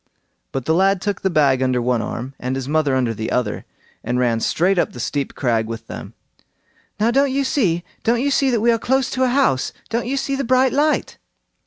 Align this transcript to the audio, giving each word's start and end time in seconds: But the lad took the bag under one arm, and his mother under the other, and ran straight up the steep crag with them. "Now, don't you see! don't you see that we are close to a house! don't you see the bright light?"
But 0.51 0.65
the 0.65 0.73
lad 0.73 0.99
took 0.99 1.21
the 1.21 1.29
bag 1.29 1.61
under 1.61 1.79
one 1.79 2.01
arm, 2.01 2.33
and 2.39 2.55
his 2.55 2.67
mother 2.67 2.95
under 2.95 3.13
the 3.13 3.31
other, 3.31 3.65
and 4.03 4.17
ran 4.17 4.39
straight 4.39 4.79
up 4.79 4.93
the 4.93 4.99
steep 4.99 5.35
crag 5.35 5.67
with 5.67 5.85
them. 5.85 6.15
"Now, 6.99 7.11
don't 7.11 7.31
you 7.31 7.43
see! 7.43 7.83
don't 8.03 8.19
you 8.23 8.31
see 8.31 8.49
that 8.49 8.61
we 8.61 8.71
are 8.71 8.79
close 8.79 9.11
to 9.11 9.23
a 9.25 9.27
house! 9.27 9.71
don't 9.89 10.07
you 10.07 10.17
see 10.17 10.35
the 10.35 10.43
bright 10.43 10.73
light?" 10.73 11.19